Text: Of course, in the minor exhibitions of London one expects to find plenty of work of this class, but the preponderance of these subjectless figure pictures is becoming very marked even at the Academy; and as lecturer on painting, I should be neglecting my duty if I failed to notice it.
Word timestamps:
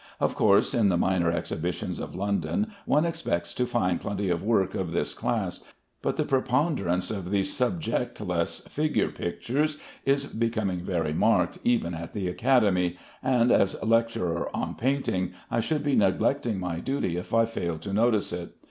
Of 0.19 0.33
course, 0.33 0.73
in 0.73 0.89
the 0.89 0.97
minor 0.97 1.31
exhibitions 1.31 1.99
of 1.99 2.15
London 2.15 2.71
one 2.87 3.05
expects 3.05 3.53
to 3.53 3.67
find 3.67 4.01
plenty 4.01 4.29
of 4.29 4.41
work 4.41 4.73
of 4.73 4.89
this 4.93 5.13
class, 5.13 5.63
but 6.01 6.17
the 6.17 6.25
preponderance 6.25 7.11
of 7.11 7.29
these 7.29 7.53
subjectless 7.53 8.67
figure 8.67 9.09
pictures 9.09 9.77
is 10.03 10.25
becoming 10.25 10.83
very 10.83 11.13
marked 11.13 11.59
even 11.63 11.93
at 11.93 12.13
the 12.13 12.27
Academy; 12.27 12.97
and 13.21 13.51
as 13.51 13.75
lecturer 13.83 14.49
on 14.57 14.73
painting, 14.73 15.33
I 15.51 15.59
should 15.59 15.83
be 15.83 15.95
neglecting 15.95 16.59
my 16.59 16.79
duty 16.79 17.15
if 17.17 17.31
I 17.31 17.45
failed 17.45 17.83
to 17.83 17.93
notice 17.93 18.33
it. 18.33 18.55